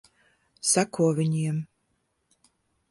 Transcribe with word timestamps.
Seko 0.69 1.11
viņiem. 1.21 1.61